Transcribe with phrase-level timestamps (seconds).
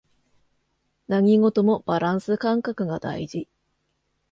[1.07, 3.47] 何事もバランス感覚が大事